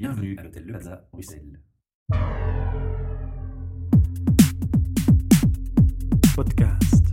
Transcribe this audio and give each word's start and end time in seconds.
Bienvenue 0.00 0.36
à 0.38 0.44
l'hôtel 0.44 0.62
Le 0.64 0.74
Plaza, 0.74 1.08
Bruxelles. 1.12 1.60
Podcast. 6.36 7.04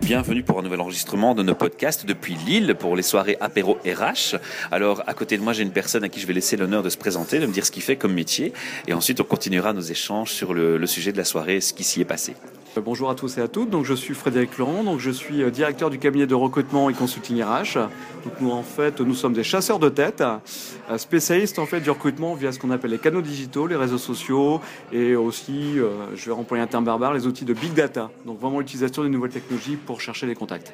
Bienvenue 0.00 0.42
pour 0.42 0.58
un 0.58 0.62
nouvel 0.62 0.80
enregistrement 0.80 1.34
de 1.34 1.42
nos 1.42 1.54
podcasts 1.54 2.06
depuis 2.06 2.34
Lille 2.46 2.74
pour 2.78 2.96
les 2.96 3.02
soirées 3.02 3.36
apéro 3.42 3.74
RH. 3.84 4.36
Alors, 4.70 5.02
à 5.06 5.12
côté 5.12 5.36
de 5.36 5.42
moi, 5.42 5.52
j'ai 5.52 5.64
une 5.64 5.72
personne 5.72 6.02
à 6.02 6.08
qui 6.08 6.18
je 6.18 6.26
vais 6.26 6.32
laisser 6.32 6.56
l'honneur 6.56 6.82
de 6.82 6.88
se 6.88 6.96
présenter, 6.96 7.40
de 7.40 7.46
me 7.46 7.52
dire 7.52 7.66
ce 7.66 7.70
qu'il 7.70 7.82
fait 7.82 7.96
comme 7.96 8.14
métier. 8.14 8.54
Et 8.88 8.94
ensuite, 8.94 9.20
on 9.20 9.24
continuera 9.24 9.74
nos 9.74 9.82
échanges 9.82 10.30
sur 10.30 10.54
le, 10.54 10.78
le 10.78 10.86
sujet 10.86 11.12
de 11.12 11.18
la 11.18 11.24
soirée, 11.24 11.60
ce 11.60 11.74
qui 11.74 11.84
s'y 11.84 12.00
est 12.00 12.06
passé. 12.06 12.36
Euh, 12.76 12.80
Bonjour 12.80 13.10
à 13.10 13.14
tous 13.14 13.38
et 13.38 13.40
à 13.40 13.48
toutes. 13.48 13.70
Donc, 13.70 13.84
je 13.84 13.94
suis 13.94 14.14
Frédéric 14.14 14.58
Laurent. 14.58 14.84
Donc, 14.84 15.00
je 15.00 15.10
suis 15.10 15.42
euh, 15.42 15.50
directeur 15.50 15.90
du 15.90 15.98
cabinet 15.98 16.26
de 16.26 16.34
recrutement 16.34 16.90
et 16.90 16.94
consulting 16.94 17.42
RH. 17.42 17.78
Donc, 18.24 18.40
nous, 18.40 18.50
en 18.50 18.62
fait, 18.62 19.00
nous 19.00 19.14
sommes 19.14 19.32
des 19.32 19.42
chasseurs 19.42 19.78
de 19.78 19.88
tête, 19.88 20.20
euh, 20.22 20.98
spécialistes 20.98 21.58
en 21.58 21.66
fait 21.66 21.80
du 21.80 21.90
recrutement 21.90 22.34
via 22.34 22.52
ce 22.52 22.58
qu'on 22.58 22.70
appelle 22.70 22.90
les 22.90 22.98
canaux 22.98 23.22
digitaux, 23.22 23.66
les 23.66 23.76
réseaux 23.76 23.98
sociaux 23.98 24.60
et 24.92 25.14
aussi, 25.16 25.76
je 26.14 26.24
vais 26.26 26.32
employer 26.32 26.62
un 26.62 26.66
terme 26.66 26.84
barbare, 26.84 27.14
les 27.14 27.26
outils 27.26 27.44
de 27.44 27.54
big 27.54 27.74
data. 27.74 28.10
Donc, 28.26 28.40
vraiment 28.40 28.58
l'utilisation 28.58 29.02
des 29.02 29.08
nouvelles 29.08 29.30
technologies 29.30 29.76
pour 29.76 30.00
chercher 30.00 30.26
les 30.26 30.34
contacts. 30.34 30.72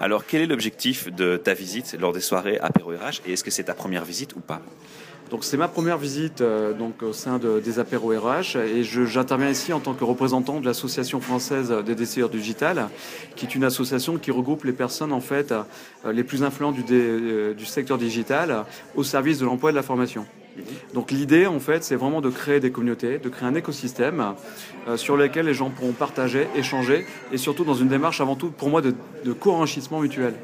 Alors, 0.00 0.24
quel 0.26 0.42
est 0.42 0.46
l'objectif 0.46 1.12
de 1.12 1.36
ta 1.36 1.54
visite 1.54 1.96
lors 1.98 2.12
des 2.12 2.20
soirées 2.20 2.58
apéro 2.58 2.90
RH 2.90 3.20
et 3.26 3.32
est-ce 3.32 3.44
que 3.44 3.50
c'est 3.50 3.64
ta 3.64 3.74
première 3.74 4.04
visite 4.04 4.34
ou 4.36 4.40
pas? 4.40 4.60
Donc 5.34 5.42
c'est 5.42 5.56
ma 5.56 5.66
première 5.66 5.98
visite 5.98 6.42
euh, 6.42 6.72
donc 6.74 7.02
au 7.02 7.12
sein 7.12 7.38
de- 7.40 7.58
des 7.58 7.80
apéros 7.80 8.10
RH 8.10 8.54
et 8.56 8.84
j'interviens 8.84 9.50
ici 9.50 9.72
en 9.72 9.80
tant 9.80 9.92
que 9.92 10.04
représentant 10.04 10.60
de 10.60 10.64
l'association 10.64 11.20
française 11.20 11.74
des 11.84 11.96
décideurs 11.96 12.28
digital, 12.28 12.88
qui 13.34 13.44
est 13.44 13.56
une 13.56 13.64
association 13.64 14.16
qui 14.16 14.30
regroupe 14.30 14.62
les 14.62 14.72
personnes 14.72 15.12
en 15.12 15.18
fait 15.18 15.50
euh, 15.50 16.12
les 16.12 16.22
plus 16.22 16.44
influentes 16.44 16.76
du, 16.76 16.84
dé- 16.84 16.94
euh, 17.00 17.52
du 17.52 17.64
secteur 17.66 17.98
digital 17.98 18.64
au 18.94 19.02
service 19.02 19.40
de 19.40 19.44
l'emploi 19.44 19.70
et 19.70 19.72
de 19.72 19.76
la 19.76 19.82
formation. 19.82 20.24
Donc 20.94 21.10
l'idée 21.10 21.48
en 21.48 21.58
fait 21.58 21.82
c'est 21.82 21.96
vraiment 21.96 22.20
de 22.20 22.30
créer 22.30 22.60
des 22.60 22.70
communautés, 22.70 23.18
de 23.18 23.28
créer 23.28 23.48
un 23.48 23.56
écosystème 23.56 24.34
euh, 24.86 24.96
sur 24.96 25.16
lequel 25.16 25.46
les 25.46 25.54
gens 25.54 25.68
pourront 25.68 25.90
partager, 25.94 26.46
échanger 26.54 27.06
et 27.32 27.38
surtout 27.38 27.64
dans 27.64 27.74
une 27.74 27.88
démarche 27.88 28.20
avant 28.20 28.36
tout 28.36 28.52
pour 28.52 28.68
moi 28.70 28.80
de, 28.82 28.94
de 29.24 29.32
co-enrichissement 29.32 29.98
mutuel. 29.98 30.34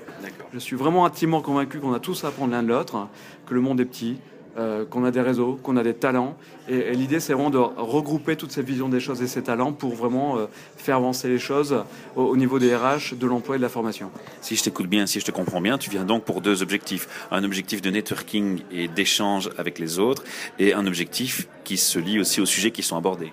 Je 0.52 0.58
suis 0.58 0.75
vraiment 0.75 1.06
intimement 1.06 1.42
convaincu 1.42 1.78
qu'on 1.78 1.92
a 1.92 2.00
tous 2.00 2.25
à 2.25 2.28
apprendre 2.28 2.50
l'un 2.50 2.64
de 2.64 2.69
l'autre, 2.70 3.06
que 3.47 3.54
le 3.54 3.60
monde 3.60 3.80
est 3.80 3.84
petit, 3.84 4.16
euh, 4.59 4.84
qu'on 4.84 5.05
a 5.05 5.11
des 5.11 5.20
réseaux, 5.20 5.59
qu'on 5.62 5.77
a 5.77 5.83
des 5.83 5.95
talents. 5.95 6.37
Et, 6.69 6.93
l'idée, 6.93 7.20
c'est 7.20 7.33
vraiment 7.33 7.51
de 7.51 7.59
regrouper 7.59 8.37
toutes 8.37 8.53
ces 8.53 8.62
visions 8.62 8.89
des 8.89 9.01
choses 9.01 9.23
et 9.23 9.27
ces 9.27 9.43
talents 9.43 9.73
pour 9.73 9.95
vraiment 9.95 10.39
euh, 10.39 10.47
faire 10.77 10.97
avancer 10.97 11.29
les 11.29 11.39
choses 11.39 11.84
au, 12.17 12.23
au 12.23 12.37
niveau 12.37 12.59
des 12.59 12.75
RH, 12.75 13.17
de 13.19 13.27
l'emploi 13.27 13.56
et 13.56 13.59
de 13.59 13.62
la 13.62 13.69
formation. 13.69 14.11
Si 14.41 14.56
je 14.56 14.62
t'écoute 14.62 14.87
bien, 14.87 15.06
si 15.06 15.21
je 15.21 15.25
te 15.25 15.31
comprends 15.31 15.61
bien, 15.61 15.78
tu 15.78 15.91
viens 15.91 16.05
donc 16.05 16.25
pour 16.25 16.41
deux 16.41 16.62
objectifs. 16.62 17.09
Un 17.31 17.45
objectif 17.45 17.83
de 17.83 17.91
networking 17.91 18.61
et 18.73 18.89
d'échange 18.89 19.51
avec 19.59 19.78
les 19.78 19.98
autres 19.98 20.25
et 20.59 20.75
un 20.75 20.87
objectif 20.87 21.48
qui 21.65 21.77
se 21.77 21.98
lie 21.98 22.19
aussi 22.19 22.41
aux 22.41 22.47
sujets 22.47 22.71
qui 22.71 22.83
sont 22.83 22.97
abordés. 22.97 23.33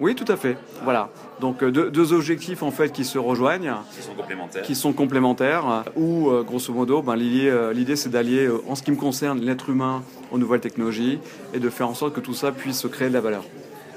Oui, 0.00 0.14
tout 0.14 0.30
à 0.30 0.36
fait. 0.36 0.56
Voilà. 0.84 1.08
Donc 1.40 1.62
euh, 1.62 1.70
deux, 1.70 1.90
deux 1.90 2.12
objectifs 2.12 2.62
en 2.62 2.70
fait 2.70 2.92
qui 2.92 3.04
se 3.04 3.18
rejoignent. 3.18 3.74
Qui 3.94 4.02
sont 4.02 4.14
complémentaires. 4.14 4.62
qui 4.62 4.74
sont 4.74 4.92
complémentaires, 4.92 5.84
où 5.96 6.30
euh, 6.30 6.42
grosso 6.42 6.72
modo, 6.72 7.02
ben, 7.02 7.16
l'idée, 7.16 7.48
euh, 7.48 7.72
l'idée, 7.72 7.96
c'est 7.96 8.08
d'allier, 8.08 8.48
en 8.68 8.74
ce 8.74 8.82
qui 8.82 8.90
me 8.90 8.96
concerne, 8.96 9.40
l'être 9.40 9.70
humain 9.70 10.02
aux 10.30 10.38
nouvelles 10.38 10.60
technologies 10.60 11.18
et 11.52 11.58
de 11.58 11.70
faire 11.70 11.88
en 11.88 11.94
sorte 11.94 12.14
que 12.14 12.20
tout 12.20 12.34
ça 12.34 12.52
puisse 12.52 12.86
créer 12.90 13.08
de 13.08 13.14
la 13.14 13.20
valeur. 13.20 13.44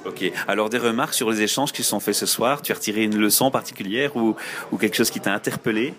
Ok. 0.06 0.32
Alors 0.48 0.70
des 0.70 0.80
remarques 0.80 1.14
sur 1.14 1.30
les 1.30 1.42
échanges 1.44 1.72
qui 1.72 1.84
se 1.84 1.90
sont 1.90 2.00
faits 2.00 2.16
ce 2.16 2.26
soir? 2.26 2.64
Tu 2.64 2.72
as 2.72 2.76
retiré 2.76 3.04
une 3.04 3.18
leçon 3.18 3.52
particulière 3.52 4.16
ou, 4.16 4.36
ou 4.72 4.78
quelque 4.78 4.96
chose 4.96 5.12
qui 5.12 5.20
t'a 5.20 5.34
interpellé? 5.34 5.94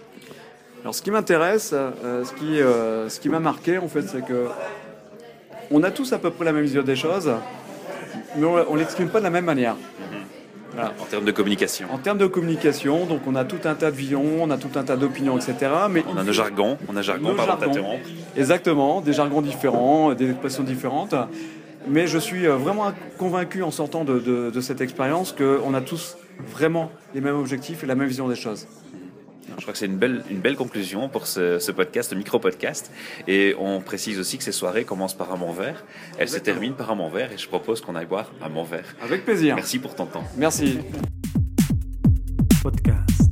Alors, 0.82 0.96
ce 0.96 1.02
qui 1.02 1.12
m'intéresse, 1.12 1.70
euh, 1.72 2.24
ce 2.24 2.32
qui, 2.32 2.60
euh, 2.60 3.08
ce 3.08 3.20
qui 3.20 3.28
m'a 3.28 3.38
marqué, 3.38 3.78
en 3.78 3.86
fait, 3.86 4.02
c'est 4.02 4.26
que 4.26 4.48
on 5.70 5.84
a 5.84 5.92
tous 5.92 6.12
à 6.12 6.18
peu 6.18 6.30
près 6.32 6.44
la 6.44 6.52
même 6.52 6.64
vision 6.64 6.82
des 6.82 6.96
choses, 6.96 7.30
mais 8.36 8.44
on, 8.46 8.74
ne 8.74 8.78
l'exprime 8.78 9.08
pas 9.08 9.18
de 9.18 9.24
la 9.24 9.30
même 9.30 9.44
manière. 9.44 9.76
Voilà. 10.74 10.94
en 11.02 11.04
termes 11.04 11.26
de 11.26 11.32
communication 11.32 11.86
En 11.92 11.98
termes 11.98 12.16
de 12.16 12.26
communication, 12.26 13.04
donc 13.04 13.20
on 13.26 13.34
a 13.34 13.44
tout 13.44 13.58
un 13.66 13.74
tas 13.74 13.90
de 13.90 13.96
visions, 13.96 14.24
on 14.40 14.48
a 14.50 14.56
tout 14.56 14.70
un 14.76 14.82
tas 14.84 14.96
d'opinions, 14.96 15.36
etc. 15.36 15.70
Mais 15.90 16.02
On 16.10 16.16
a 16.16 16.24
nos 16.24 16.32
jargons, 16.32 16.78
on 16.88 16.96
a 16.96 17.02
jargon, 17.02 17.34
pardon 17.36 17.70
jargons. 17.74 17.98
Exactement, 18.38 19.02
des 19.02 19.12
jargons 19.12 19.42
différents, 19.42 20.14
des 20.14 20.30
expressions 20.30 20.62
différentes. 20.62 21.14
Mais 21.88 22.06
je 22.06 22.16
suis 22.16 22.46
euh, 22.46 22.56
vraiment 22.56 22.90
convaincu 23.18 23.62
en 23.62 23.70
sortant 23.70 24.04
de, 24.04 24.18
de- 24.18 24.50
de 24.50 24.60
cette 24.62 24.80
expérience 24.80 25.32
qu'on 25.36 25.74
a 25.74 25.80
tous 25.82 26.16
vraiment 26.50 26.90
les 27.14 27.20
mêmes 27.20 27.36
objectifs 27.38 27.84
et 27.84 27.86
la 27.86 27.94
même 27.94 28.08
vision 28.08 28.28
des 28.28 28.36
choses. 28.36 28.66
Je 29.56 29.62
crois 29.62 29.72
que 29.72 29.78
c'est 29.78 29.86
une 29.86 29.98
belle, 29.98 30.22
une 30.30 30.40
belle 30.40 30.56
conclusion 30.56 31.08
pour 31.08 31.26
ce, 31.26 31.58
ce 31.58 31.72
podcast, 31.72 32.10
ce 32.10 32.14
micro-podcast. 32.14 32.90
Et 33.28 33.54
on 33.58 33.80
précise 33.80 34.18
aussi 34.18 34.38
que 34.38 34.44
ces 34.44 34.52
soirées 34.52 34.84
commencent 34.84 35.16
par 35.16 35.32
un 35.32 35.36
bon 35.36 35.52
verre. 35.52 35.84
Elles 36.18 36.28
se 36.28 36.38
terminent 36.38 36.74
par 36.74 36.90
un 36.90 36.96
bon 36.96 37.08
verre 37.08 37.32
et 37.32 37.38
je 37.38 37.48
propose 37.48 37.80
qu'on 37.80 37.94
aille 37.94 38.06
boire 38.06 38.32
un 38.42 38.50
bon 38.50 38.64
verre. 38.64 38.94
Avec 39.02 39.24
plaisir. 39.24 39.54
Merci 39.56 39.78
pour 39.78 39.94
ton 39.94 40.06
temps. 40.06 40.24
Merci. 40.36 40.78
podcast. 42.62 43.31